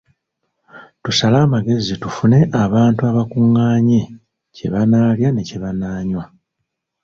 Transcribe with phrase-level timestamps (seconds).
[1.03, 4.01] Tusale amagezi tufune abantu abakungaanye
[4.55, 6.23] kye banaalya ne kye banaanywa.